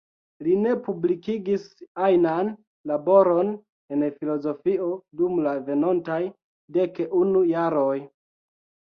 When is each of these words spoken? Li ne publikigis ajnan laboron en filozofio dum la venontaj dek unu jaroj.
Li 0.45 0.53
ne 0.59 0.69
publikigis 0.85 1.65
ajnan 2.05 2.47
laboron 2.91 3.51
en 3.95 4.05
filozofio 4.21 4.87
dum 5.21 5.35
la 5.49 5.53
venontaj 5.67 6.19
dek 6.79 6.97
unu 7.21 7.45
jaroj. 7.51 7.99